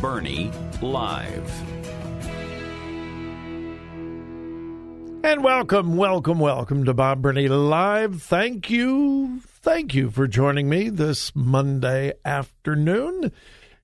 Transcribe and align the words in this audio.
Burney 0.00 0.50
Live. 0.80 1.50
And 5.24 5.42
welcome, 5.42 5.96
welcome, 5.96 6.38
welcome 6.38 6.84
to 6.84 6.94
Bob 6.94 7.22
Burney 7.22 7.48
Live. 7.48 8.22
Thank 8.22 8.68
you, 8.68 9.40
thank 9.40 9.94
you 9.94 10.10
for 10.10 10.26
joining 10.26 10.68
me 10.68 10.90
this 10.90 11.34
Monday 11.34 12.12
afternoon. 12.24 13.32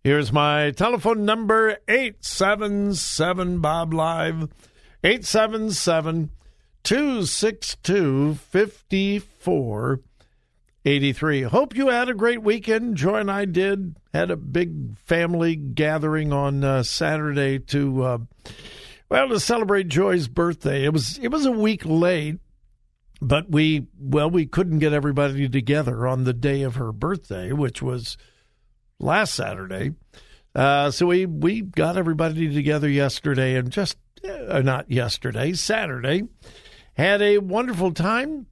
Here's 0.04 0.32
my 0.32 0.70
telephone 0.70 1.24
number 1.24 1.78
877 1.88 3.60
Bob 3.60 3.94
Live 3.94 4.48
877 5.02 6.30
262 6.82 8.38
5483. 10.84 11.42
Hope 11.42 11.76
you 11.76 11.88
had 11.88 12.08
a 12.08 12.14
great 12.14 12.42
weekend. 12.42 12.96
Joy 12.96 13.16
and 13.16 13.30
I 13.30 13.44
did. 13.44 13.96
Had 14.14 14.30
a 14.30 14.36
big 14.36 14.96
family 14.96 15.54
gathering 15.54 16.32
on 16.32 16.64
uh, 16.64 16.82
Saturday 16.82 17.58
to. 17.58 18.02
Uh, 18.02 18.18
well, 19.10 19.28
to 19.28 19.40
celebrate 19.40 19.88
Joy's 19.88 20.26
birthday, 20.26 20.84
it 20.84 20.92
was 20.94 21.18
it 21.18 21.28
was 21.28 21.44
a 21.44 21.52
week 21.52 21.82
late, 21.84 22.38
but 23.20 23.50
we 23.50 23.88
well 23.98 24.30
we 24.30 24.46
couldn't 24.46 24.78
get 24.78 24.94
everybody 24.94 25.50
together 25.50 26.06
on 26.06 26.24
the 26.24 26.32
day 26.32 26.62
of 26.62 26.76
her 26.76 26.92
birthday, 26.92 27.52
which 27.52 27.82
was 27.82 28.16
last 28.98 29.34
Saturday. 29.34 29.92
Uh, 30.54 30.90
so 30.90 31.06
we 31.06 31.26
we 31.26 31.60
got 31.60 31.98
everybody 31.98 32.54
together 32.54 32.88
yesterday 32.88 33.56
and 33.56 33.70
just 33.70 33.98
uh, 34.48 34.62
not 34.62 34.90
yesterday, 34.90 35.52
Saturday, 35.52 36.22
had 36.94 37.20
a 37.20 37.36
wonderful 37.36 37.92
time. 37.92 38.46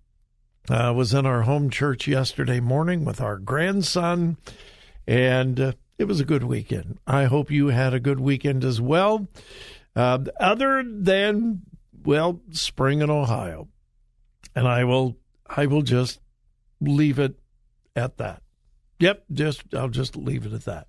Uh, 0.71 0.93
was 0.95 1.15
in 1.15 1.25
our 1.25 1.43
home 1.43 1.71
church 1.71 2.07
yesterday 2.07 2.61
morning 2.61 3.05
with 3.05 3.21
our 3.21 3.39
grandson, 3.39 4.37
and 5.07 5.59
uh, 5.59 5.73
it 5.99 6.05
was 6.05 6.21
a 6.21 6.25
good 6.25 6.45
weekend. 6.45 6.99
I 7.07 7.25
hope 7.25 7.51
you 7.51 7.69
had 7.69 7.95
a 7.95 8.01
good 8.01 8.21
weekend 8.21 8.65
as 8.65 8.81
well. 8.81 9.29
Uh, 9.97 10.19
other 10.39 10.85
than 10.87 11.63
well, 12.05 12.41
spring 12.51 13.01
in 13.01 13.11
Ohio, 13.11 13.69
and 14.55 14.69
I 14.69 14.85
will 14.85 15.17
I 15.47 15.67
will 15.67 15.83
just 15.83 16.21
leave 16.81 17.19
it 17.19 17.39
at 17.97 18.19
that. 18.19 18.43
Yep, 18.99 19.25
just 19.33 19.75
I'll 19.75 19.89
just 19.89 20.17
leave 20.17 20.47
it 20.47 20.53
at 20.53 20.65
that. 20.65 20.87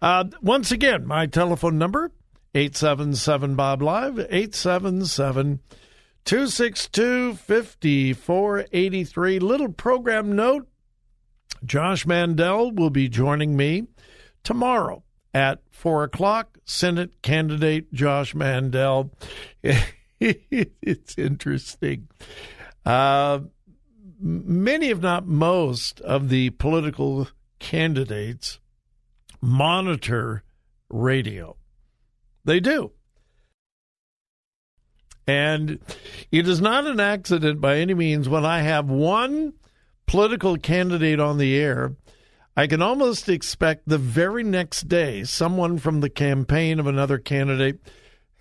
Uh, 0.00 0.24
once 0.40 0.72
again, 0.72 1.06
my 1.06 1.26
telephone 1.26 1.78
number 1.78 2.10
877 2.54 3.54
Bob 3.54 3.82
Live 3.82 4.18
877 4.18 5.60
262 6.24 7.34
5483. 7.34 9.38
Little 9.38 9.72
program 9.72 10.32
note 10.32 10.68
Josh 11.64 12.06
Mandel 12.06 12.72
will 12.72 12.90
be 12.90 13.08
joining 13.08 13.56
me 13.56 13.86
tomorrow 14.44 15.02
at 15.34 15.60
4 15.70 16.04
o'clock. 16.04 16.58
Senate 16.64 17.22
candidate 17.22 17.92
Josh 17.92 18.34
Mandel. 18.34 19.12
it's 20.20 21.18
interesting. 21.18 22.08
Uh, 22.84 23.40
many, 24.20 24.88
if 24.88 25.00
not 25.00 25.26
most, 25.26 26.00
of 26.02 26.28
the 26.28 26.50
political 26.50 27.28
candidates 27.58 28.60
monitor 29.40 30.44
radio. 30.88 31.56
They 32.44 32.60
do. 32.60 32.92
And 35.26 35.78
it 36.30 36.48
is 36.48 36.60
not 36.60 36.86
an 36.86 36.98
accident 36.98 37.60
by 37.60 37.76
any 37.76 37.94
means 37.94 38.28
when 38.28 38.44
I 38.44 38.62
have 38.62 38.90
one 38.90 39.52
political 40.06 40.56
candidate 40.56 41.20
on 41.20 41.38
the 41.38 41.56
air. 41.56 41.94
I 42.56 42.66
can 42.66 42.82
almost 42.82 43.28
expect 43.28 43.88
the 43.88 43.98
very 43.98 44.42
next 44.42 44.88
day 44.88 45.24
someone 45.24 45.78
from 45.78 46.00
the 46.00 46.10
campaign 46.10 46.78
of 46.78 46.86
another 46.86 47.18
candidate, 47.18 47.80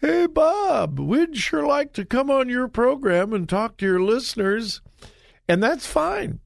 hey, 0.02 0.26
Bob, 0.26 1.00
we'd 1.00 1.38
sure 1.38 1.66
like 1.66 1.94
to 1.94 2.04
come 2.04 2.30
on 2.30 2.50
your 2.50 2.68
program 2.68 3.32
and 3.32 3.48
talk 3.48 3.78
to 3.78 3.86
your 3.86 4.02
listeners. 4.02 4.82
And 5.48 5.62
that's 5.62 5.86
fine. 5.86 6.40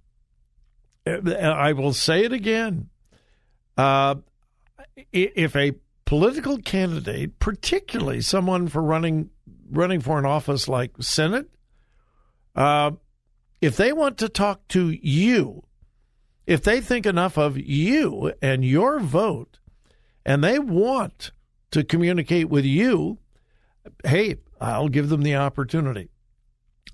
I 1.08 1.74
will 1.74 1.94
say 1.94 2.26
it 2.26 2.34
again. 2.34 2.90
Uh, 3.78 4.16
if 5.12 5.56
a 5.56 5.74
political 6.06 6.58
candidate, 6.60 7.40
particularly 7.40 8.22
someone 8.22 8.68
for 8.68 8.82
running 8.82 9.30
running 9.70 10.02
for 10.02 10.20
an 10.20 10.26
office 10.26 10.68
like 10.68 10.92
Senate, 11.00 11.50
uh, 12.56 12.92
if 13.62 13.78
they 13.78 13.92
want 13.94 14.18
to 14.20 14.30
talk 14.30 14.68
to 14.70 14.90
you, 14.90 15.64
if 16.46 16.62
they 16.62 16.80
think 16.82 17.06
enough 17.06 17.38
of 17.38 17.58
you 17.58 18.34
and 18.42 18.64
your 18.64 19.00
vote, 19.00 19.60
and 20.26 20.44
they 20.44 20.60
want 20.60 21.32
to 21.72 21.84
communicate 21.84 22.50
with 22.50 22.66
you, 22.66 23.18
hey, 24.04 24.38
I'll 24.60 24.90
give 24.90 25.10
them 25.10 25.22
the 25.22 25.36
opportunity. 25.36 26.10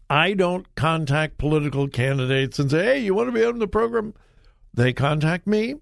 I 0.10 0.34
don't 0.34 0.74
contact 0.76 1.38
political 1.38 1.88
candidates 1.88 2.60
and 2.60 2.70
say, 2.70 2.84
hey, 2.84 3.00
you 3.00 3.14
want 3.14 3.30
to 3.30 3.32
be 3.32 3.46
on 3.46 3.60
the 3.60 3.68
program? 3.68 4.14
They 4.74 4.92
contact 4.92 5.48
me. 5.48 5.76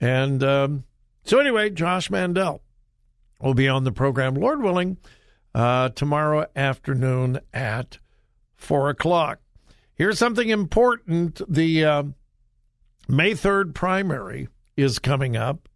And 0.00 0.42
um, 0.42 0.84
so, 1.24 1.38
anyway, 1.38 1.70
Josh 1.70 2.10
Mandel 2.10 2.60
will 3.40 3.54
be 3.54 3.68
on 3.68 3.84
the 3.84 3.92
program, 3.92 4.34
Lord 4.34 4.62
willing, 4.62 4.98
uh, 5.56 5.88
tomorrow 5.88 6.46
afternoon 6.54 7.40
at 7.54 7.98
4 8.56 8.90
o'clock. 8.90 9.40
Here's 9.94 10.18
something 10.18 10.50
important 10.50 11.40
the 11.48 11.82
uh, 11.82 12.02
May 13.08 13.32
3rd 13.32 13.72
primary 13.72 14.48
is 14.76 14.98
coming 14.98 15.34
up. 15.34 15.66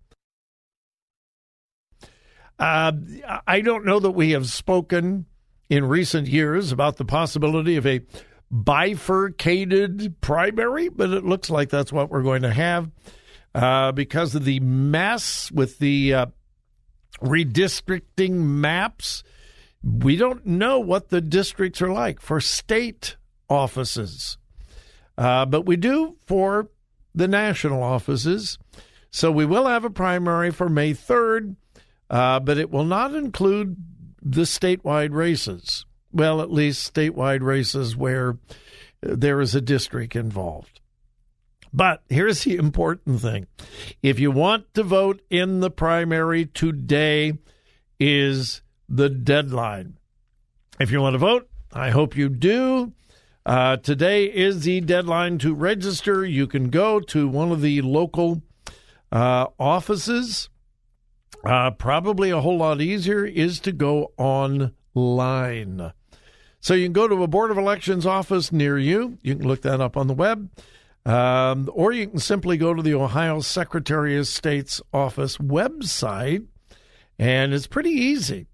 Uh, 2.58 2.92
I 3.46 3.62
don't 3.62 3.86
know 3.86 3.98
that 4.00 4.10
we 4.10 4.32
have 4.32 4.50
spoken 4.50 5.24
in 5.70 5.86
recent 5.86 6.28
years 6.28 6.72
about 6.72 6.98
the 6.98 7.06
possibility 7.06 7.76
of 7.76 7.86
a 7.86 8.02
bifurcated 8.50 10.20
primary, 10.20 10.90
but 10.90 11.08
it 11.08 11.24
looks 11.24 11.48
like 11.48 11.70
that's 11.70 11.92
what 11.92 12.10
we're 12.10 12.22
going 12.22 12.42
to 12.42 12.52
have 12.52 12.90
uh, 13.54 13.92
because 13.92 14.34
of 14.34 14.44
the 14.44 14.60
mess 14.60 15.50
with 15.50 15.78
the 15.78 16.12
uh, 16.12 16.26
redistricting 17.22 18.32
maps. 18.32 19.24
We 19.82 20.16
don't 20.16 20.44
know 20.44 20.78
what 20.78 21.08
the 21.08 21.20
districts 21.20 21.80
are 21.80 21.92
like 21.92 22.20
for 22.20 22.40
state 22.40 23.16
offices, 23.48 24.36
uh, 25.16 25.46
but 25.46 25.66
we 25.66 25.76
do 25.76 26.16
for 26.26 26.68
the 27.14 27.28
national 27.28 27.82
offices. 27.82 28.58
So 29.10 29.32
we 29.32 29.46
will 29.46 29.66
have 29.66 29.84
a 29.84 29.90
primary 29.90 30.50
for 30.50 30.68
May 30.68 30.94
3rd, 30.94 31.56
uh, 32.08 32.40
but 32.40 32.58
it 32.58 32.70
will 32.70 32.84
not 32.84 33.14
include 33.14 33.76
the 34.22 34.42
statewide 34.42 35.12
races. 35.12 35.86
Well, 36.12 36.40
at 36.40 36.52
least 36.52 36.92
statewide 36.92 37.42
races 37.42 37.96
where 37.96 38.36
there 39.00 39.40
is 39.40 39.54
a 39.54 39.60
district 39.60 40.14
involved. 40.14 40.80
But 41.72 42.02
here's 42.08 42.44
the 42.44 42.56
important 42.56 43.20
thing. 43.20 43.46
If 44.02 44.18
you 44.18 44.30
want 44.30 44.72
to 44.74 44.82
vote 44.82 45.22
in 45.30 45.60
the 45.60 45.70
primary, 45.70 46.46
today 46.46 47.34
is 47.98 48.62
the 48.90 49.08
deadline. 49.08 49.96
If 50.80 50.90
you 50.90 51.00
want 51.00 51.14
to 51.14 51.18
vote, 51.18 51.48
I 51.72 51.90
hope 51.90 52.16
you 52.16 52.28
do. 52.28 52.92
Uh, 53.46 53.76
today 53.76 54.24
is 54.26 54.64
the 54.64 54.80
deadline 54.80 55.38
to 55.38 55.54
register. 55.54 56.26
You 56.26 56.46
can 56.46 56.68
go 56.68 57.00
to 57.00 57.28
one 57.28 57.52
of 57.52 57.62
the 57.62 57.80
local 57.82 58.42
uh, 59.12 59.46
offices. 59.58 60.50
Uh, 61.44 61.70
probably 61.70 62.30
a 62.30 62.40
whole 62.40 62.58
lot 62.58 62.82
easier 62.82 63.24
is 63.24 63.60
to 63.60 63.72
go 63.72 64.12
online. 64.18 65.92
So 66.60 66.74
you 66.74 66.84
can 66.84 66.92
go 66.92 67.08
to 67.08 67.22
a 67.22 67.28
Board 67.28 67.50
of 67.50 67.56
Elections 67.56 68.04
office 68.04 68.52
near 68.52 68.76
you. 68.78 69.18
You 69.22 69.36
can 69.36 69.46
look 69.46 69.62
that 69.62 69.80
up 69.80 69.96
on 69.96 70.08
the 70.08 70.14
web. 70.14 70.50
Um, 71.06 71.70
or 71.72 71.92
you 71.92 72.08
can 72.08 72.18
simply 72.18 72.58
go 72.58 72.74
to 72.74 72.82
the 72.82 72.94
Ohio 72.94 73.40
Secretary 73.40 74.18
of 74.18 74.26
State's 74.26 74.82
office 74.92 75.38
website, 75.38 76.46
and 77.18 77.54
it's 77.54 77.66
pretty 77.66 77.90
easy. 77.90 78.49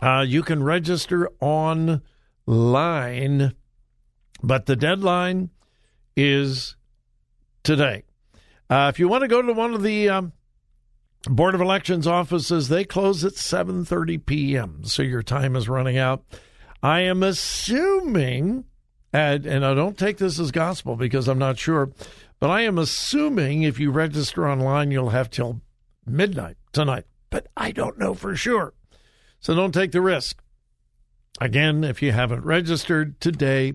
Uh, 0.00 0.24
you 0.26 0.42
can 0.42 0.62
register 0.62 1.28
online, 1.40 3.54
but 4.42 4.66
the 4.66 4.76
deadline 4.76 5.50
is 6.16 6.76
today. 7.62 8.04
Uh, 8.70 8.90
if 8.92 8.98
you 8.98 9.08
want 9.08 9.22
to 9.22 9.28
go 9.28 9.42
to 9.42 9.52
one 9.52 9.74
of 9.74 9.82
the 9.82 10.08
um, 10.08 10.32
Board 11.26 11.54
of 11.54 11.60
Elections 11.60 12.06
offices, 12.06 12.68
they 12.68 12.84
close 12.84 13.24
at 13.24 13.34
7:30 13.34 14.24
p.m., 14.24 14.84
so 14.84 15.02
your 15.02 15.22
time 15.22 15.56
is 15.56 15.68
running 15.68 15.98
out. 15.98 16.24
I 16.82 17.00
am 17.00 17.22
assuming, 17.22 18.64
and, 19.12 19.46
and 19.46 19.64
I 19.64 19.74
don't 19.74 19.96
take 19.96 20.18
this 20.18 20.40
as 20.40 20.50
gospel 20.50 20.96
because 20.96 21.28
I'm 21.28 21.38
not 21.38 21.58
sure, 21.58 21.92
but 22.40 22.50
I 22.50 22.62
am 22.62 22.76
assuming 22.76 23.62
if 23.62 23.78
you 23.78 23.92
register 23.92 24.48
online, 24.48 24.90
you'll 24.90 25.10
have 25.10 25.30
till 25.30 25.60
midnight 26.04 26.56
tonight. 26.72 27.04
But 27.30 27.46
I 27.56 27.70
don't 27.70 27.98
know 27.98 28.14
for 28.14 28.34
sure. 28.34 28.74
So 29.42 29.56
don't 29.56 29.72
take 29.72 29.90
the 29.90 30.00
risk. 30.00 30.40
Again, 31.40 31.82
if 31.82 32.00
you 32.00 32.12
haven't 32.12 32.44
registered, 32.44 33.20
today 33.20 33.74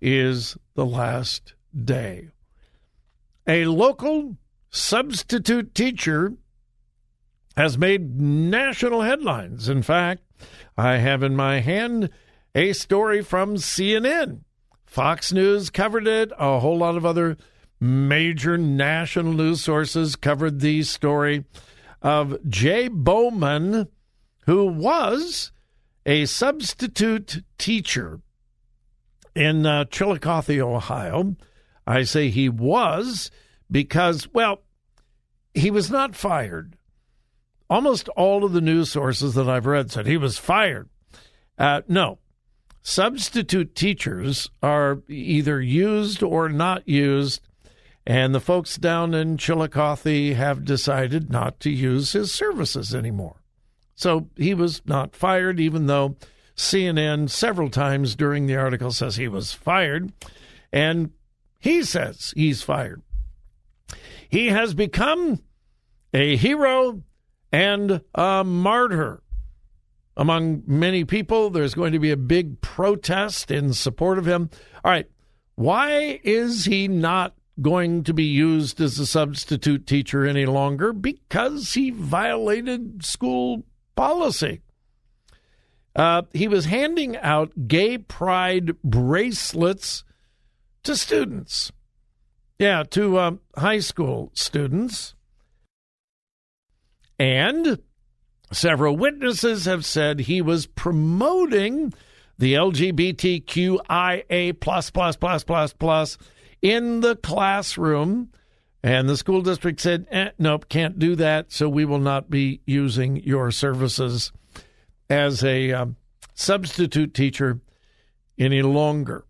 is 0.00 0.56
the 0.74 0.84
last 0.84 1.54
day. 1.84 2.28
A 3.46 3.66
local 3.66 4.36
substitute 4.70 5.72
teacher 5.72 6.34
has 7.56 7.78
made 7.78 8.20
national 8.20 9.02
headlines. 9.02 9.68
In 9.68 9.82
fact, 9.82 10.22
I 10.76 10.96
have 10.96 11.22
in 11.22 11.36
my 11.36 11.60
hand 11.60 12.10
a 12.54 12.72
story 12.72 13.22
from 13.22 13.54
CNN. 13.54 14.40
Fox 14.84 15.32
News 15.32 15.70
covered 15.70 16.08
it. 16.08 16.32
A 16.38 16.58
whole 16.58 16.78
lot 16.78 16.96
of 16.96 17.06
other 17.06 17.36
major 17.80 18.58
national 18.58 19.32
news 19.32 19.60
sources 19.60 20.16
covered 20.16 20.58
the 20.58 20.82
story 20.82 21.44
of 22.02 22.36
Jay 22.48 22.88
Bowman, 22.88 23.86
who 24.48 24.64
was 24.64 25.52
a 26.06 26.24
substitute 26.24 27.44
teacher 27.58 28.18
in 29.34 29.66
uh, 29.66 29.84
Chillicothe, 29.84 30.58
Ohio. 30.58 31.36
I 31.86 32.04
say 32.04 32.30
he 32.30 32.48
was 32.48 33.30
because, 33.70 34.26
well, 34.32 34.62
he 35.52 35.70
was 35.70 35.90
not 35.90 36.16
fired. 36.16 36.78
Almost 37.68 38.08
all 38.16 38.42
of 38.42 38.52
the 38.52 38.62
news 38.62 38.90
sources 38.90 39.34
that 39.34 39.50
I've 39.50 39.66
read 39.66 39.90
said 39.90 40.06
he 40.06 40.16
was 40.16 40.38
fired. 40.38 40.88
Uh, 41.58 41.82
no, 41.86 42.18
substitute 42.80 43.74
teachers 43.74 44.48
are 44.62 45.02
either 45.08 45.60
used 45.60 46.22
or 46.22 46.48
not 46.48 46.88
used, 46.88 47.42
and 48.06 48.34
the 48.34 48.40
folks 48.40 48.78
down 48.78 49.12
in 49.12 49.36
Chillicothe 49.36 50.34
have 50.34 50.64
decided 50.64 51.28
not 51.28 51.60
to 51.60 51.70
use 51.70 52.12
his 52.12 52.32
services 52.32 52.94
anymore. 52.94 53.37
So 53.98 54.28
he 54.36 54.54
was 54.54 54.80
not 54.86 55.16
fired, 55.16 55.58
even 55.58 55.86
though 55.86 56.14
CNN 56.54 57.28
several 57.28 57.68
times 57.68 58.14
during 58.14 58.46
the 58.46 58.54
article 58.54 58.92
says 58.92 59.16
he 59.16 59.26
was 59.26 59.52
fired, 59.52 60.12
and 60.72 61.10
he 61.58 61.82
says 61.82 62.32
he's 62.36 62.62
fired. 62.62 63.02
He 64.28 64.50
has 64.50 64.72
become 64.72 65.42
a 66.14 66.36
hero 66.36 67.02
and 67.50 68.00
a 68.14 68.44
martyr 68.44 69.20
among 70.16 70.62
many 70.64 71.04
people. 71.04 71.50
There's 71.50 71.74
going 71.74 71.92
to 71.92 71.98
be 71.98 72.12
a 72.12 72.16
big 72.16 72.60
protest 72.60 73.50
in 73.50 73.72
support 73.72 74.18
of 74.18 74.28
him. 74.28 74.48
All 74.84 74.92
right, 74.92 75.10
why 75.56 76.20
is 76.22 76.66
he 76.66 76.86
not 76.86 77.34
going 77.60 78.04
to 78.04 78.14
be 78.14 78.26
used 78.26 78.80
as 78.80 79.00
a 79.00 79.06
substitute 79.06 79.88
teacher 79.88 80.24
any 80.24 80.46
longer? 80.46 80.92
Because 80.92 81.74
he 81.74 81.90
violated 81.90 83.04
school 83.04 83.64
policy. 83.98 84.60
Uh, 85.96 86.22
he 86.32 86.48
was 86.48 86.66
handing 86.66 87.16
out 87.16 87.66
gay 87.66 87.98
pride 87.98 88.80
bracelets 88.82 90.04
to 90.84 90.96
students. 90.96 91.72
Yeah, 92.58 92.84
to 92.90 93.16
uh, 93.16 93.30
high 93.56 93.80
school 93.80 94.30
students. 94.34 95.14
And 97.18 97.80
Several 98.52 98.96
witnesses 98.96 99.66
have 99.66 99.84
said 99.84 100.20
he 100.20 100.40
was 100.40 100.66
promoting 100.66 101.92
the 102.38 102.54
LGBTQIA 102.54 104.58
plus 104.58 104.90
plus 104.90 105.16
plus 105.16 105.44
plus 105.44 105.72
plus 105.74 106.16
in 106.62 107.00
the 107.00 107.16
classroom. 107.16 108.30
And 108.82 109.08
the 109.08 109.16
school 109.16 109.42
district 109.42 109.80
said, 109.80 110.06
eh, 110.10 110.30
nope, 110.38 110.68
can't 110.68 110.98
do 110.98 111.16
that. 111.16 111.52
So 111.52 111.68
we 111.68 111.84
will 111.84 111.98
not 111.98 112.30
be 112.30 112.60
using 112.64 113.16
your 113.24 113.50
services 113.50 114.32
as 115.10 115.42
a 115.42 115.72
um, 115.72 115.96
substitute 116.34 117.12
teacher 117.12 117.60
any 118.38 118.62
longer. 118.62 119.24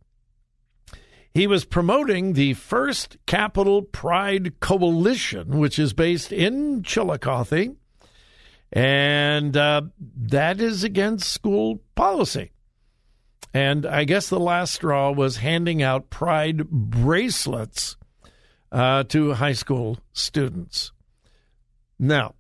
He 1.33 1.47
was 1.47 1.65
promoting 1.65 2.33
the 2.33 2.55
first 2.55 3.17
Capital 3.27 3.83
Pride 3.83 4.61
Coalition, 4.61 5.59
which 5.59 5.79
is 5.79 5.93
based 5.93 6.33
in 6.33 6.83
Chillicothe. 6.83 7.77
And 8.73 9.57
uh, 9.57 9.83
that 9.99 10.61
is 10.61 10.85
against 10.85 11.33
school 11.33 11.81
policy. 11.95 12.51
And 13.55 13.87
I 13.87 14.05
guess 14.05 14.29
the 14.29 14.41
last 14.41 14.75
straw 14.75 15.11
was 15.11 15.39
handing 15.39 15.83
out 15.83 16.11
pride 16.11 16.69
bracelets 16.69 17.97
uh, 18.71 19.05
to 19.05 19.35
high 19.35 19.53
school 19.53 19.99
students. 20.13 20.93
Now, 21.99 22.35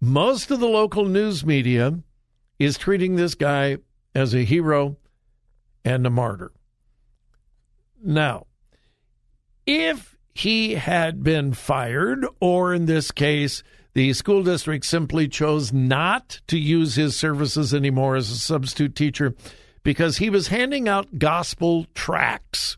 most 0.00 0.50
of 0.50 0.60
the 0.60 0.68
local 0.68 1.06
news 1.06 1.44
media 1.44 1.98
is 2.58 2.78
treating 2.78 3.16
this 3.16 3.34
guy 3.34 3.78
as 4.14 4.34
a 4.34 4.44
hero 4.44 4.96
and 5.84 6.06
a 6.06 6.10
martyr. 6.10 6.52
Now, 8.02 8.46
if 9.66 10.16
he 10.34 10.74
had 10.74 11.22
been 11.22 11.54
fired, 11.54 12.26
or 12.40 12.74
in 12.74 12.86
this 12.86 13.10
case, 13.10 13.62
the 13.94 14.12
school 14.12 14.42
district 14.42 14.84
simply 14.84 15.28
chose 15.28 15.72
not 15.72 16.40
to 16.48 16.58
use 16.58 16.96
his 16.96 17.16
services 17.16 17.72
anymore 17.72 18.16
as 18.16 18.30
a 18.30 18.36
substitute 18.36 18.94
teacher 18.94 19.34
because 19.84 20.18
he 20.18 20.28
was 20.28 20.48
handing 20.48 20.88
out 20.88 21.18
gospel 21.18 21.86
tracts. 21.94 22.76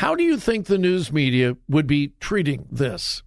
How 0.00 0.14
do 0.14 0.24
you 0.24 0.38
think 0.38 0.64
the 0.64 0.78
news 0.78 1.12
media 1.12 1.58
would 1.68 1.86
be 1.86 2.14
treating 2.20 2.64
this? 2.72 3.22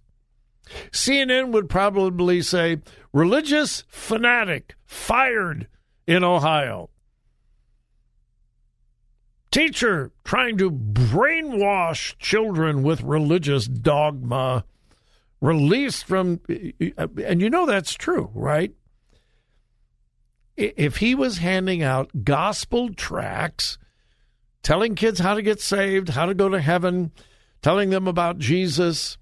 CNN 0.90 1.52
would 1.52 1.68
probably 1.68 2.42
say 2.42 2.78
religious 3.12 3.84
fanatic 3.86 4.74
fired 4.84 5.68
in 6.08 6.24
Ohio. 6.24 6.90
Teacher 9.52 10.10
trying 10.24 10.58
to 10.58 10.68
brainwash 10.68 12.18
children 12.18 12.82
with 12.82 13.02
religious 13.02 13.68
dogma 13.68 14.64
released 15.40 16.04
from, 16.06 16.40
and 16.48 17.40
you 17.40 17.50
know 17.50 17.66
that's 17.66 17.94
true, 17.94 18.32
right? 18.34 18.72
if 20.56 20.96
he 20.96 21.14
was 21.14 21.38
handing 21.38 21.84
out 21.84 22.24
gospel 22.24 22.92
tracts, 22.92 23.78
telling 24.64 24.96
kids 24.96 25.20
how 25.20 25.34
to 25.34 25.42
get 25.42 25.60
saved, 25.60 26.08
how 26.08 26.26
to 26.26 26.34
go 26.34 26.48
to 26.48 26.60
heaven, 26.60 27.12
telling 27.62 27.90
them 27.90 28.08
about 28.08 28.38
Jesus, 28.38 29.18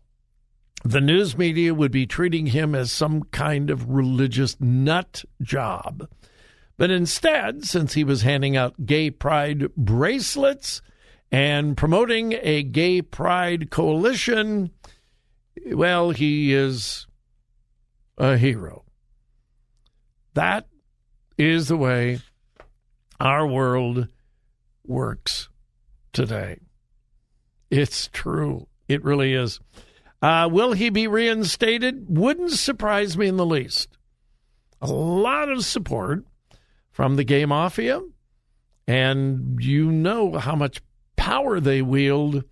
the 0.84 1.00
news 1.00 1.36
media 1.36 1.74
would 1.74 1.92
be 1.92 2.06
treating 2.06 2.46
him 2.46 2.74
as 2.74 2.90
some 2.90 3.24
kind 3.24 3.68
of 3.68 3.90
religious 3.90 4.58
nut 4.60 5.24
job. 5.42 6.08
But 6.78 6.90
instead, 6.90 7.64
since 7.64 7.92
he 7.92 8.04
was 8.04 8.22
handing 8.22 8.56
out 8.56 8.86
gay 8.86 9.10
pride 9.10 9.74
bracelets 9.76 10.80
and 11.30 11.76
promoting 11.76 12.34
a 12.40 12.62
gay 12.62 13.02
pride 13.02 13.70
coalition, 13.70 14.70
well, 15.66 16.10
he 16.10 16.54
is 16.54 17.06
a 18.16 18.36
hero. 18.36 18.84
That 20.34 20.66
is 21.36 21.68
the 21.68 21.76
way 21.76 22.20
our 23.20 23.46
world 23.46 24.08
works 24.86 25.48
today. 26.12 26.58
It's 27.70 28.08
true. 28.12 28.66
It 28.88 29.02
really 29.04 29.34
is. 29.34 29.60
Uh, 30.20 30.48
will 30.50 30.72
he 30.72 30.90
be 30.90 31.06
reinstated? 31.06 32.06
Wouldn't 32.08 32.52
surprise 32.52 33.16
me 33.16 33.26
in 33.26 33.36
the 33.36 33.46
least. 33.46 33.96
A 34.80 34.86
lot 34.86 35.48
of 35.48 35.64
support 35.64 36.24
from 36.90 37.16
the 37.16 37.24
gay 37.24 37.44
mafia, 37.46 38.00
and 38.86 39.56
you 39.60 39.90
know 39.90 40.38
how 40.38 40.54
much 40.54 40.82
power 41.16 41.60
they 41.60 41.82
wield. 41.82 42.44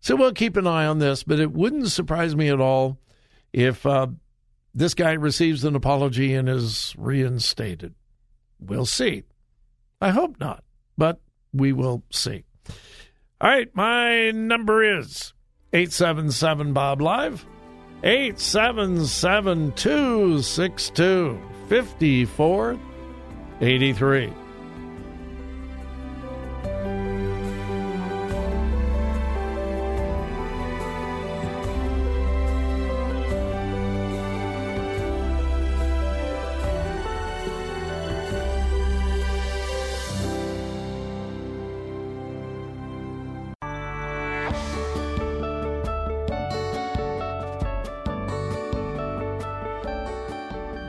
So 0.00 0.14
we'll 0.14 0.32
keep 0.32 0.56
an 0.56 0.66
eye 0.66 0.86
on 0.86 1.00
this, 1.00 1.24
but 1.24 1.40
it 1.40 1.52
wouldn't 1.52 1.88
surprise 1.88 2.36
me 2.36 2.48
at 2.48 2.60
all 2.60 2.98
if 3.52 3.84
uh, 3.84 4.08
this 4.74 4.94
guy 4.94 5.12
receives 5.12 5.64
an 5.64 5.74
apology 5.74 6.34
and 6.34 6.48
is 6.48 6.94
reinstated. 6.96 7.94
We'll 8.60 8.86
see. 8.86 9.24
I 10.00 10.10
hope 10.10 10.38
not, 10.38 10.62
but 10.96 11.20
we 11.52 11.72
will 11.72 12.02
see. 12.10 12.44
All 13.40 13.50
right, 13.50 13.68
my 13.74 14.30
number 14.32 14.98
is 14.98 15.32
877 15.72 16.72
Bob 16.72 17.00
Live, 17.00 17.46
877 18.02 19.72
262 19.72 21.40
5483. 21.68 24.32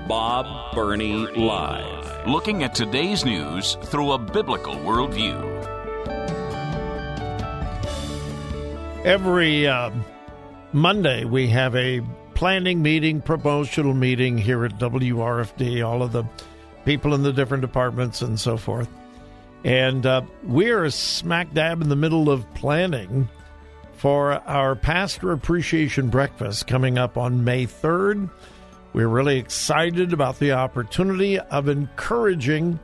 Bob 0.10 0.74
Burney 0.74 1.14
Live. 1.14 2.28
Looking 2.28 2.64
at 2.64 2.74
today's 2.74 3.24
news 3.24 3.78
through 3.84 4.14
a 4.14 4.18
biblical 4.18 4.74
worldview. 4.74 5.38
Every 9.06 9.68
uh, 9.68 9.92
Monday, 10.74 11.26
we 11.26 11.48
have 11.50 11.76
a 11.76 12.02
planning 12.34 12.82
meeting, 12.82 13.22
promotional 13.22 13.94
meeting 13.94 14.40
here 14.40 14.66
at 14.66 14.80
WRFD, 14.80 15.88
all 15.88 16.02
of 16.02 16.12
the 16.12 16.24
people 16.86 17.14
in 17.14 17.22
the 17.22 17.32
different 17.32 17.62
departments 17.62 18.24
and 18.24 18.40
so 18.40 18.58
forth. 18.58 18.90
And 19.64 20.08
uh, 20.08 20.24
we're 20.42 20.90
smack 20.90 21.54
dab 21.54 21.84
in 21.84 21.90
the 21.90 21.96
middle 21.96 22.32
of 22.32 22.52
planning 22.56 23.30
for 23.94 24.34
our 24.50 24.76
Pastor 24.76 25.32
Appreciation 25.34 26.10
Breakfast 26.10 26.66
coming 26.66 26.98
up 26.98 27.16
on 27.16 27.44
May 27.44 27.68
3rd. 27.68 28.32
We're 28.92 29.08
really 29.08 29.38
excited 29.38 30.14
about 30.14 30.40
the 30.40 30.54
opportunity 30.54 31.40
of 31.40 31.70
encouraging 31.70 32.80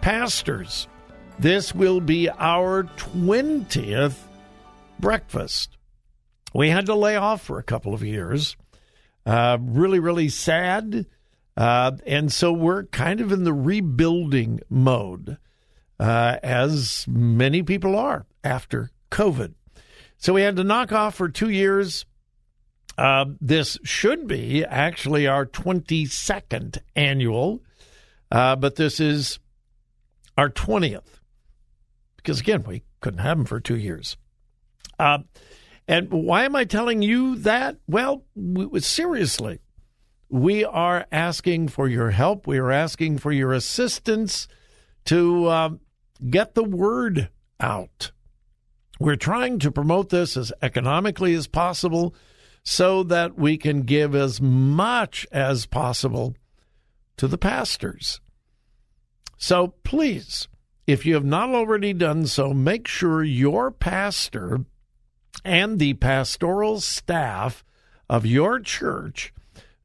pastors. 0.00 0.86
This 1.38 1.74
will 1.74 2.00
be 2.00 2.28
our 2.28 2.84
20th 2.84 4.16
breakfast. 5.00 5.78
We 6.54 6.68
had 6.68 6.86
to 6.86 6.94
lay 6.94 7.16
off 7.16 7.42
for 7.42 7.58
a 7.58 7.62
couple 7.62 7.94
of 7.94 8.02
years. 8.02 8.56
Uh, 9.24 9.58
really, 9.60 10.00
really 10.00 10.28
sad. 10.28 11.06
Uh, 11.56 11.92
and 12.06 12.32
so 12.32 12.52
we're 12.52 12.84
kind 12.84 13.20
of 13.20 13.32
in 13.32 13.44
the 13.44 13.52
rebuilding 13.52 14.60
mode, 14.68 15.38
uh, 15.98 16.36
as 16.42 17.06
many 17.08 17.62
people 17.62 17.96
are 17.96 18.26
after 18.44 18.90
COVID. 19.10 19.54
So 20.18 20.34
we 20.34 20.42
had 20.42 20.56
to 20.56 20.64
knock 20.64 20.92
off 20.92 21.14
for 21.14 21.28
two 21.28 21.48
years. 21.50 22.04
Uh, 22.98 23.26
this 23.40 23.78
should 23.84 24.26
be 24.26 24.64
actually 24.64 25.28
our 25.28 25.46
22nd 25.46 26.78
annual, 26.96 27.62
uh, 28.32 28.56
but 28.56 28.74
this 28.74 28.98
is 28.98 29.38
our 30.36 30.50
20th 30.50 31.20
because, 32.16 32.40
again, 32.40 32.64
we 32.64 32.82
couldn't 33.00 33.20
have 33.20 33.38
them 33.38 33.46
for 33.46 33.60
two 33.60 33.76
years. 33.76 34.16
Uh, 34.98 35.18
and 35.86 36.10
why 36.10 36.44
am 36.44 36.56
I 36.56 36.64
telling 36.64 37.00
you 37.00 37.36
that? 37.36 37.76
Well, 37.86 38.24
we, 38.34 38.80
seriously, 38.80 39.60
we 40.28 40.64
are 40.64 41.06
asking 41.12 41.68
for 41.68 41.86
your 41.86 42.10
help. 42.10 42.48
We 42.48 42.58
are 42.58 42.72
asking 42.72 43.18
for 43.18 43.30
your 43.30 43.52
assistance 43.52 44.48
to 45.04 45.46
uh, 45.46 45.70
get 46.28 46.56
the 46.56 46.64
word 46.64 47.30
out. 47.60 48.10
We're 48.98 49.14
trying 49.14 49.60
to 49.60 49.70
promote 49.70 50.08
this 50.08 50.36
as 50.36 50.52
economically 50.60 51.34
as 51.34 51.46
possible 51.46 52.12
so 52.68 53.02
that 53.02 53.34
we 53.34 53.56
can 53.56 53.80
give 53.80 54.14
as 54.14 54.42
much 54.42 55.26
as 55.32 55.64
possible 55.64 56.36
to 57.16 57.26
the 57.26 57.38
pastors. 57.38 58.20
So 59.38 59.68
please, 59.84 60.48
if 60.86 61.06
you 61.06 61.14
have 61.14 61.24
not 61.24 61.48
already 61.48 61.94
done 61.94 62.26
so, 62.26 62.52
make 62.52 62.86
sure 62.86 63.24
your 63.24 63.70
pastor 63.70 64.66
and 65.46 65.78
the 65.78 65.94
pastoral 65.94 66.78
staff 66.78 67.64
of 68.06 68.26
your 68.26 68.60
church 68.60 69.32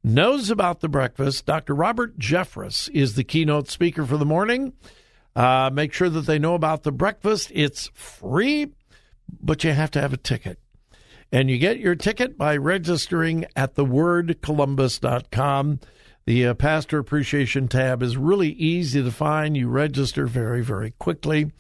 knows 0.04 0.50
about 0.50 0.82
the 0.82 0.90
breakfast. 0.90 1.46
Dr. 1.46 1.74
Robert 1.74 2.20
Jeffress 2.20 2.90
is 2.90 3.16
the 3.16 3.24
keynote 3.24 3.70
speaker 3.70 4.06
for 4.06 4.18
the 4.18 4.26
morning. 4.26 4.74
Uh, 5.38 5.70
make 5.72 5.94
sure 5.94 6.10
that 6.10 6.26
they 6.26 6.38
know 6.38 6.54
about 6.54 6.84
the 6.84 6.92
breakfast. 6.92 7.50
It's 7.56 7.90
free, 7.94 8.74
but 9.42 9.64
you 9.64 9.72
have 9.72 9.92
to 9.92 10.02
have 10.02 10.12
a 10.12 10.18
ticket. 10.18 10.60
And 11.34 11.50
you 11.50 11.58
get 11.58 11.80
your 11.80 11.96
ticket 11.96 12.38
by 12.38 12.56
registering 12.58 13.46
at 13.56 13.74
thewordcolumbus.com. 13.74 15.80
The 16.28 16.46
uh, 16.46 16.54
Pastor 16.54 17.00
Appreciation 17.00 17.68
tab 17.68 18.04
is 18.04 18.16
really 18.16 18.50
easy 18.50 19.02
to 19.02 19.10
find. 19.10 19.58
You 19.58 19.68
register 19.68 20.28
very, 20.28 20.64
very 20.64 20.92
quickly 20.92 21.52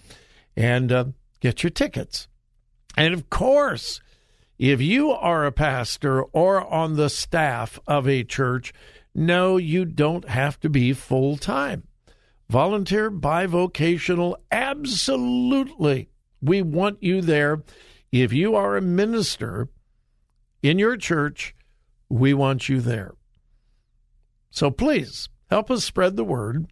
and 0.55 0.91
uh, 0.91 1.05
get 1.39 1.63
your 1.63 1.71
tickets. 1.71 2.27
And 2.95 3.15
of 3.15 3.31
course, 3.31 3.99
if 4.59 4.79
you 4.79 5.09
are 5.09 5.43
a 5.43 5.51
pastor 5.51 6.21
or 6.21 6.61
on 6.71 6.95
the 6.95 7.09
staff 7.09 7.79
of 7.87 8.07
a 8.07 8.23
church, 8.23 8.75
no, 9.15 9.57
you 9.57 9.85
don't 9.85 10.29
have 10.29 10.59
to 10.59 10.69
be 10.69 10.93
full 10.93 11.35
time. 11.35 11.87
Volunteer, 12.47 13.09
bivocational, 13.09 14.35
absolutely. 14.51 16.09
We 16.43 16.61
want 16.61 17.01
you 17.01 17.21
there 17.21 17.63
if 18.21 18.31
you 18.31 18.55
are 18.55 18.77
a 18.77 18.81
minister 18.81 19.69
in 20.61 20.77
your 20.77 20.95
church, 20.95 21.55
we 22.09 22.31
want 22.33 22.69
you 22.69 22.79
there. 22.79 23.15
So 24.51 24.69
please 24.69 25.29
help 25.49 25.71
us 25.71 25.83
spread 25.83 26.15
the 26.15 26.23
word 26.23 26.67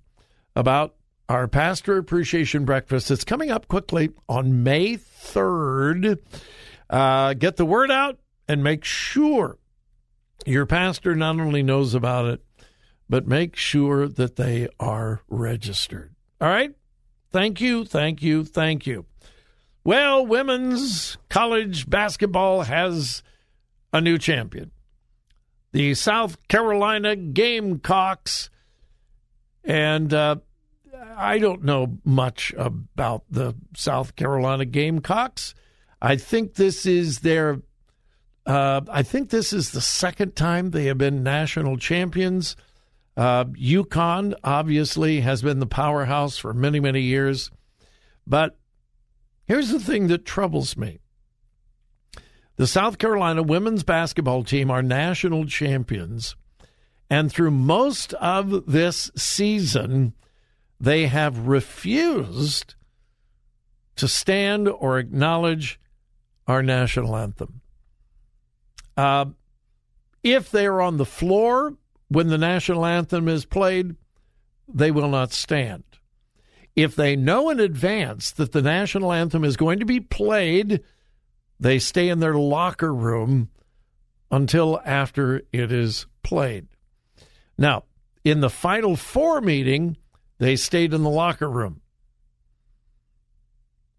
about 0.55 0.93
our 1.27 1.47
Pastor 1.47 1.97
Appreciation 1.97 2.63
Breakfast. 2.63 3.09
It's 3.09 3.23
coming 3.23 3.49
up 3.49 3.67
quickly 3.67 4.11
on 4.29 4.63
May 4.63 4.97
3rd. 4.97 6.19
Uh, 6.87 7.33
get 7.33 7.57
the 7.57 7.65
word 7.65 7.89
out 7.89 8.19
and 8.47 8.63
make 8.63 8.83
sure 8.83 9.57
your 10.45 10.67
pastor 10.67 11.15
not 11.15 11.39
only 11.39 11.63
knows 11.63 11.95
about 11.95 12.25
it, 12.25 12.45
but 13.09 13.27
make 13.27 13.55
sure 13.55 14.07
that 14.07 14.35
they 14.35 14.67
are 14.79 15.23
registered. 15.27 16.13
All 16.39 16.49
right? 16.49 16.75
Thank 17.31 17.59
you, 17.61 17.83
thank 17.83 18.21
you, 18.21 18.43
thank 18.43 18.85
you. 18.85 19.07
Well, 19.83 20.25
women's 20.25 21.17
college 21.29 21.89
basketball 21.89 22.61
has 22.61 23.23
a 23.91 23.99
new 23.99 24.17
champion. 24.17 24.71
The 25.71 25.95
South 25.95 26.47
Carolina 26.47 27.15
Gamecocks. 27.15 28.49
And 29.63 30.13
uh, 30.13 30.35
I 31.17 31.39
don't 31.39 31.63
know 31.63 31.97
much 32.03 32.53
about 32.57 33.23
the 33.29 33.55
South 33.75 34.15
Carolina 34.15 34.65
Gamecocks. 34.65 35.55
I 36.01 36.15
think 36.15 36.55
this 36.55 36.85
is 36.85 37.19
their. 37.19 37.61
Uh, 38.45 38.81
I 38.89 39.03
think 39.03 39.29
this 39.29 39.53
is 39.53 39.71
the 39.71 39.81
second 39.81 40.35
time 40.35 40.71
they 40.71 40.85
have 40.85 40.97
been 40.97 41.21
national 41.23 41.77
champions. 41.77 42.55
Uh, 43.15 43.45
UConn 43.45 44.33
obviously 44.43 45.21
has 45.21 45.41
been 45.43 45.59
the 45.59 45.67
powerhouse 45.67 46.37
for 46.37 46.53
many, 46.53 46.79
many 46.79 47.01
years. 47.01 47.51
But 48.25 48.57
here's 49.45 49.69
the 49.69 49.79
thing 49.79 50.07
that 50.07 50.25
troubles 50.25 50.77
me 50.77 50.99
the 52.57 52.67
South 52.67 52.97
Carolina 52.97 53.41
women's 53.41 53.83
basketball 53.83 54.43
team 54.43 54.69
are 54.69 54.83
national 54.83 55.45
champions. 55.45 56.35
And 57.09 57.31
through 57.31 57.51
most 57.51 58.13
of 58.13 58.71
this 58.71 59.09
season, 59.15 60.13
they 60.79 61.07
have 61.07 61.47
refused 61.47 62.75
to 63.95 64.07
stand 64.07 64.67
or 64.67 64.99
acknowledge 64.99 65.79
our 66.47 66.63
national 66.63 67.15
anthem. 67.15 67.61
Uh, 68.95 69.25
if 70.23 70.51
they 70.51 70.65
are 70.65 70.81
on 70.81 70.97
the 70.97 71.05
floor 71.05 71.75
when 72.09 72.27
the 72.27 72.37
national 72.37 72.85
anthem 72.85 73.27
is 73.27 73.45
played, 73.45 73.95
they 74.67 74.91
will 74.91 75.09
not 75.09 75.31
stand. 75.31 75.83
If 76.75 76.95
they 76.95 77.15
know 77.15 77.49
in 77.49 77.59
advance 77.59 78.31
that 78.31 78.53
the 78.53 78.61
national 78.61 79.11
anthem 79.11 79.43
is 79.43 79.57
going 79.57 79.79
to 79.79 79.85
be 79.85 79.99
played, 79.99 80.81
they 81.59 81.79
stay 81.79 82.09
in 82.09 82.19
their 82.19 82.35
locker 82.35 82.93
room 82.93 83.49
until 84.31 84.79
after 84.85 85.41
it 85.51 85.71
is 85.71 86.05
played. 86.23 86.67
Now, 87.57 87.83
in 88.23 88.39
the 88.39 88.49
Final 88.49 88.95
Four 88.95 89.41
meeting, 89.41 89.97
they 90.37 90.55
stayed 90.55 90.93
in 90.93 91.03
the 91.03 91.09
locker 91.09 91.49
room. 91.49 91.81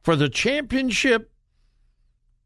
For 0.03 0.17
the 0.17 0.29
championship, 0.29 1.31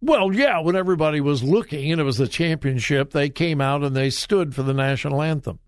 well, 0.02 0.33
yeah, 0.33 0.61
when 0.61 0.76
everybody 0.76 1.21
was 1.21 1.42
looking 1.42 1.90
and 1.90 2.00
it 2.00 2.04
was 2.04 2.18
the 2.18 2.28
championship, 2.28 3.12
they 3.12 3.30
came 3.30 3.61
out 3.61 3.83
and 3.83 3.97
they 3.97 4.11
stood 4.11 4.54
for 4.54 4.62
the 4.62 4.75
national 4.75 5.23
anthem. 5.23 5.59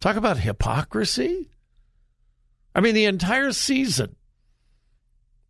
Talk 0.00 0.16
about 0.16 0.38
hypocrisy. 0.38 1.50
I 2.74 2.80
mean, 2.80 2.94
the 2.94 3.04
entire 3.04 3.52
season, 3.52 4.16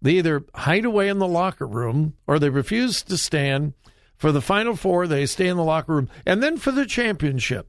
they 0.02 0.12
either 0.12 0.44
hide 0.54 0.84
away 0.84 1.08
in 1.08 1.18
the 1.18 1.26
locker 1.26 1.66
room 1.66 2.14
or 2.26 2.38
they 2.38 2.50
refuse 2.50 3.02
to 3.02 3.16
stand. 3.16 3.74
For 4.16 4.30
the 4.30 4.42
Final 4.42 4.76
Four, 4.76 5.06
they 5.06 5.26
stay 5.26 5.48
in 5.48 5.56
the 5.56 5.64
locker 5.64 5.94
room. 5.94 6.08
And 6.24 6.42
then 6.42 6.56
for 6.56 6.70
the 6.70 6.86
championship, 6.86 7.68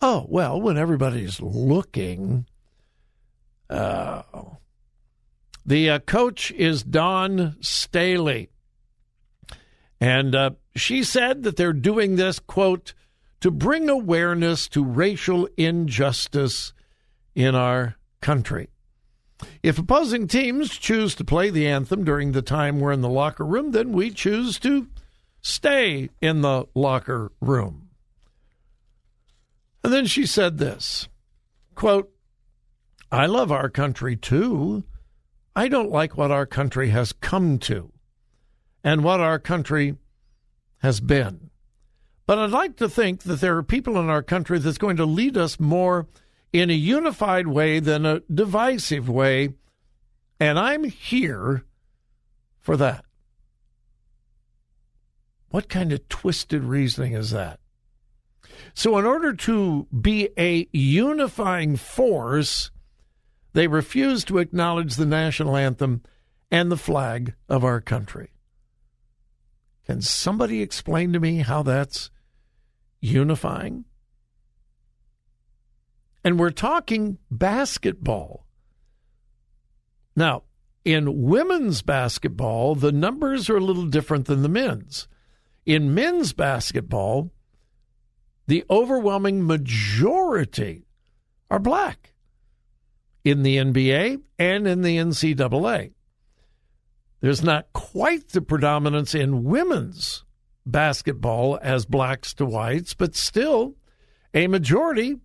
oh, 0.00 0.26
well, 0.28 0.60
when 0.60 0.76
everybody's 0.76 1.40
looking. 1.40 2.46
Uh, 3.68 4.22
the 5.64 5.90
uh, 5.90 5.98
coach 6.00 6.50
is 6.52 6.82
Dawn 6.82 7.56
Staley. 7.60 8.50
And 10.00 10.34
uh, 10.34 10.50
she 10.74 11.04
said 11.04 11.42
that 11.42 11.56
they're 11.56 11.72
doing 11.72 12.16
this, 12.16 12.38
quote, 12.38 12.94
to 13.40 13.50
bring 13.50 13.88
awareness 13.88 14.66
to 14.68 14.84
racial 14.84 15.48
injustice 15.56 16.72
in 17.34 17.54
our 17.54 17.96
country. 18.20 18.68
If 19.62 19.78
opposing 19.78 20.28
teams 20.28 20.76
choose 20.76 21.14
to 21.14 21.24
play 21.24 21.50
the 21.50 21.66
anthem 21.66 22.04
during 22.04 22.32
the 22.32 22.42
time 22.42 22.78
we're 22.78 22.92
in 22.92 23.00
the 23.00 23.08
locker 23.08 23.44
room, 23.44 23.72
then 23.72 23.92
we 23.92 24.10
choose 24.10 24.58
to 24.60 24.88
stay 25.40 26.10
in 26.20 26.42
the 26.42 26.66
locker 26.74 27.32
room. 27.40 27.88
And 29.82 29.92
then 29.92 30.06
she 30.06 30.26
said 30.26 30.58
this 30.58 31.08
quote, 31.74 32.12
I 33.10 33.26
love 33.26 33.50
our 33.50 33.70
country 33.70 34.16
too. 34.16 34.84
I 35.56 35.68
don't 35.68 35.90
like 35.90 36.16
what 36.16 36.30
our 36.30 36.46
country 36.46 36.90
has 36.90 37.12
come 37.12 37.58
to 37.60 37.90
and 38.84 39.02
what 39.02 39.20
our 39.20 39.38
country 39.38 39.96
has 40.78 41.00
been. 41.00 41.50
But 42.26 42.38
I'd 42.38 42.50
like 42.50 42.76
to 42.76 42.88
think 42.88 43.22
that 43.22 43.40
there 43.40 43.56
are 43.56 43.62
people 43.62 43.98
in 43.98 44.08
our 44.08 44.22
country 44.22 44.58
that's 44.58 44.78
going 44.78 44.96
to 44.98 45.04
lead 45.04 45.36
us 45.36 45.58
more 45.58 46.06
in 46.52 46.70
a 46.70 46.74
unified 46.74 47.46
way 47.46 47.80
than 47.80 48.04
a 48.04 48.20
divisive 48.32 49.08
way. 49.08 49.50
And 50.38 50.58
I'm 50.58 50.84
here 50.84 51.64
for 52.58 52.76
that. 52.76 53.04
What 55.50 55.68
kind 55.68 55.92
of 55.92 56.08
twisted 56.08 56.64
reasoning 56.64 57.12
is 57.12 57.30
that? 57.30 57.60
So, 58.74 58.98
in 58.98 59.04
order 59.04 59.32
to 59.34 59.86
be 59.86 60.28
a 60.38 60.68
unifying 60.72 61.76
force, 61.76 62.70
they 63.52 63.66
refuse 63.66 64.24
to 64.24 64.38
acknowledge 64.38 64.94
the 64.94 65.06
national 65.06 65.56
anthem 65.56 66.02
and 66.50 66.70
the 66.70 66.76
flag 66.76 67.34
of 67.48 67.64
our 67.64 67.80
country. 67.80 68.30
Can 69.86 70.02
somebody 70.02 70.62
explain 70.62 71.12
to 71.12 71.20
me 71.20 71.38
how 71.38 71.62
that's 71.62 72.10
unifying? 73.00 73.84
And 76.24 76.38
we're 76.38 76.50
talking 76.50 77.18
basketball. 77.30 78.46
Now, 80.14 80.42
in 80.84 81.22
women's 81.22 81.82
basketball, 81.82 82.74
the 82.74 82.92
numbers 82.92 83.48
are 83.48 83.56
a 83.56 83.64
little 83.64 83.86
different 83.86 84.26
than 84.26 84.42
the 84.42 84.48
men's. 84.48 85.08
In 85.66 85.94
men's 85.94 86.32
basketball, 86.32 87.30
the 88.46 88.64
overwhelming 88.68 89.46
majority 89.46 90.86
are 91.50 91.58
black 91.58 92.12
in 93.24 93.42
the 93.42 93.56
NBA 93.56 94.20
and 94.38 94.66
in 94.66 94.82
the 94.82 94.96
NCAA. 94.96 95.92
There's 97.20 97.42
not 97.42 97.72
quite 97.72 98.30
the 98.30 98.40
predominance 98.40 99.14
in 99.14 99.44
women's 99.44 100.24
basketball 100.64 101.58
as 101.62 101.84
blacks 101.84 102.32
to 102.34 102.46
whites, 102.46 102.94
but 102.94 103.14
still 103.14 103.76
a 104.32 104.46
majority 104.46 105.16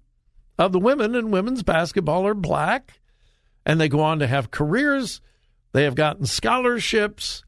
of 0.57 0.71
the 0.71 0.79
women 0.79 1.15
in 1.15 1.31
women's 1.31 1.63
basketball 1.63 2.25
are 2.25 2.33
black, 2.33 2.99
and 3.65 3.79
they 3.79 3.89
go 3.89 4.01
on 4.01 4.19
to 4.19 4.27
have 4.27 4.51
careers. 4.51 5.21
They 5.73 5.83
have 5.83 5.95
gotten 5.95 6.25
scholarships. 6.25 7.43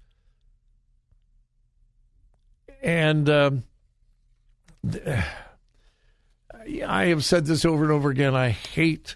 And 2.82 3.30
um, 3.30 3.64
I 6.86 7.06
have 7.06 7.24
said 7.24 7.46
this 7.46 7.64
over 7.64 7.84
and 7.84 7.94
over 7.94 8.10
again. 8.10 8.36
I 8.36 8.50
hate, 8.50 9.16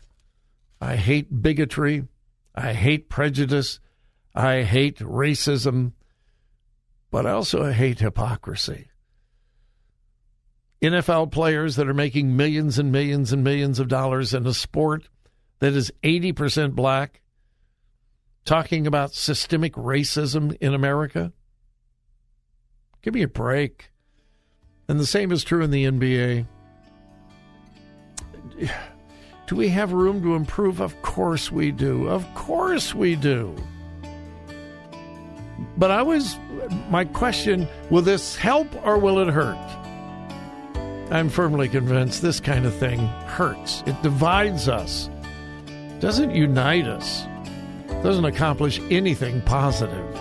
I 0.80 0.96
hate 0.96 1.42
bigotry. 1.42 2.08
I 2.56 2.74
hate 2.74 3.10
prejudice. 3.10 3.80
I 4.34 4.62
hate 4.62 5.00
racism. 5.00 5.94
But 7.10 7.26
I 7.26 7.32
also 7.32 7.72
hate 7.72 8.00
hypocrisy. 8.00 8.91
NFL 10.82 11.32
players 11.32 11.76
that 11.76 11.88
are 11.88 11.94
making 11.94 12.36
millions 12.36 12.80
and 12.80 12.92
millions 12.92 13.32
and 13.32 13.44
millions 13.44 13.80
of 13.80 13.88
dollars 13.88 14.34
in 14.34 14.48
a 14.48 14.54
sport 14.54 15.08
that 15.60 15.74
is 15.74 15.92
80% 16.04 16.74
black, 16.74 17.22
talking 18.46 18.88
about 18.88 19.14
systemic 19.14 19.74
racism 19.74 20.58
in 20.60 20.74
America. 20.74 21.32
Give 23.04 23.14
me 23.14 23.22
a 23.22 23.28
break. 23.28 23.92
And 24.88 25.00
the 25.00 25.06
same 25.06 25.32
is 25.32 25.44
true 25.44 25.64
in 25.64 25.70
the 25.70 25.86
NBA. 25.86 26.48
Do 29.48 29.56
we 29.56 29.68
have 29.68 29.92
room 29.92 30.22
to 30.24 30.36
improve? 30.36 30.80
Of 30.80 31.00
course 31.02 31.52
we 31.52 31.72
do. 31.72 32.08
Of 32.08 32.26
course 32.36 32.96
we 32.96 33.18
do. 33.18 33.54
But 35.78 35.92
I 35.92 36.02
was, 36.02 36.38
my 36.90 37.04
question 37.04 37.68
will 37.90 38.02
this 38.02 38.38
help 38.38 38.68
or 38.86 38.98
will 38.98 39.20
it 39.20 39.28
hurt? 39.28 39.81
I'm 41.12 41.28
firmly 41.28 41.68
convinced 41.68 42.22
this 42.22 42.40
kind 42.40 42.66
of 42.66 42.74
thing 42.74 43.00
hurts. 43.28 43.84
It 43.86 44.02
divides 44.02 44.70
us, 44.70 45.10
doesn't 46.00 46.34
unite 46.34 46.88
us, 46.88 47.26
doesn't 48.02 48.24
accomplish 48.24 48.80
anything 48.90 49.42
positive. 49.42 50.21